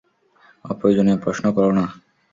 [0.65, 1.85] অপ্রয়োজনীয় প্রশ্ন করো না।